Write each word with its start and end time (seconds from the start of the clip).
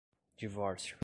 divórcio 0.37 0.97